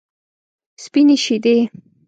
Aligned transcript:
سپینې 0.83 1.17
شیدې. 1.23 1.57